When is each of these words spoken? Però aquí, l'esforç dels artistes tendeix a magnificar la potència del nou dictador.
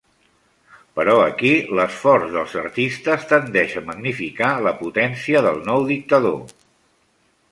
Però 0.99 1.17
aquí, 1.25 1.51
l'esforç 1.79 2.31
dels 2.37 2.55
artistes 2.61 3.27
tendeix 3.33 3.77
a 3.81 3.85
magnificar 3.91 4.49
la 4.69 4.75
potència 4.81 5.47
del 5.49 5.63
nou 5.71 5.85
dictador. 5.93 6.41